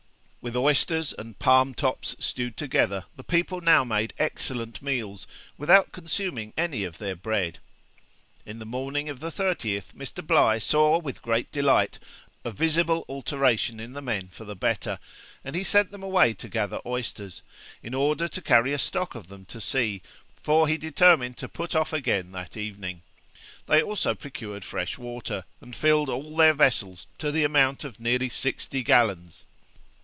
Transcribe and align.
With 0.43 0.55
oysters 0.55 1.13
and 1.15 1.37
palm 1.37 1.75
tops 1.75 2.15
stewed 2.17 2.57
together 2.57 3.05
the 3.15 3.23
people 3.23 3.61
now 3.61 3.83
made 3.83 4.11
excellent 4.17 4.81
meals, 4.81 5.27
without 5.55 5.91
consuming 5.91 6.51
any 6.57 6.83
of 6.83 6.97
their 6.97 7.15
bread. 7.15 7.59
In 8.43 8.57
the 8.57 8.65
morning 8.65 9.07
of 9.07 9.19
the 9.19 9.29
30th, 9.29 9.93
Mr. 9.93 10.25
Bligh 10.25 10.57
saw 10.57 10.97
with 10.97 11.21
great 11.21 11.51
delight 11.51 11.99
a 12.43 12.49
visible 12.49 13.05
alteration 13.07 13.79
in 13.79 13.93
the 13.93 14.01
men 14.01 14.29
for 14.29 14.43
the 14.43 14.55
better, 14.55 14.97
and 15.43 15.55
he 15.55 15.63
sent 15.63 15.91
them 15.91 16.01
away 16.01 16.33
to 16.33 16.49
gather 16.49 16.79
oysters, 16.87 17.43
in 17.83 17.93
order 17.93 18.27
to 18.27 18.41
carry 18.41 18.73
a 18.73 18.79
stock 18.79 19.13
of 19.13 19.27
them 19.27 19.45
to 19.45 19.61
sea, 19.61 20.01
for 20.41 20.67
he 20.67 20.75
determined 20.75 21.37
to 21.37 21.47
put 21.47 21.75
off 21.75 21.93
again 21.93 22.31
that 22.31 22.57
evening. 22.57 23.03
They 23.67 23.83
also 23.83 24.15
procured 24.15 24.65
fresh 24.65 24.97
water, 24.97 25.43
and 25.61 25.75
filled 25.75 26.09
all 26.09 26.35
their 26.35 26.55
vessels 26.55 27.05
to 27.19 27.31
the 27.31 27.43
amount 27.43 27.83
of 27.83 27.99
nearly 27.99 28.27
sixty 28.29 28.81
gallons. 28.81 29.45